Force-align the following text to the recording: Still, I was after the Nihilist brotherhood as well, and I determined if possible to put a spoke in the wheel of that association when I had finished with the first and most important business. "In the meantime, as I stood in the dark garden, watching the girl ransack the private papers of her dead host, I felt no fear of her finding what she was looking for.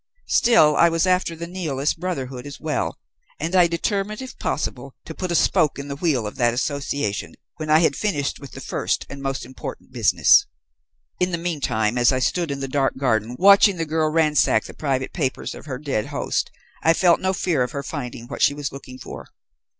Still, 0.29 0.75
I 0.77 0.89
was 0.89 1.05
after 1.05 1.35
the 1.35 1.45
Nihilist 1.45 1.99
brotherhood 1.99 2.47
as 2.47 2.59
well, 2.59 2.97
and 3.39 3.55
I 3.55 3.67
determined 3.67 4.19
if 4.19 4.39
possible 4.39 4.95
to 5.05 5.13
put 5.13 5.31
a 5.31 5.35
spoke 5.35 5.77
in 5.77 5.89
the 5.89 5.95
wheel 5.95 6.25
of 6.25 6.37
that 6.37 6.55
association 6.55 7.35
when 7.57 7.69
I 7.69 7.81
had 7.81 7.95
finished 7.95 8.39
with 8.39 8.53
the 8.53 8.61
first 8.61 9.05
and 9.11 9.21
most 9.21 9.45
important 9.45 9.91
business. 9.91 10.47
"In 11.19 11.29
the 11.31 11.37
meantime, 11.37 11.99
as 11.99 12.11
I 12.11 12.17
stood 12.17 12.49
in 12.49 12.61
the 12.61 12.67
dark 12.67 12.97
garden, 12.97 13.35
watching 13.37 13.77
the 13.77 13.85
girl 13.85 14.09
ransack 14.09 14.63
the 14.63 14.73
private 14.73 15.13
papers 15.13 15.53
of 15.53 15.65
her 15.67 15.77
dead 15.77 16.07
host, 16.07 16.49
I 16.81 16.93
felt 16.93 17.19
no 17.19 17.31
fear 17.31 17.61
of 17.61 17.69
her 17.73 17.83
finding 17.83 18.25
what 18.25 18.41
she 18.41 18.55
was 18.55 18.71
looking 18.71 18.97
for. 18.97 19.27